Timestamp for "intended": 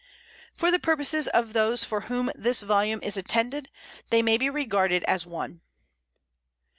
3.17-3.69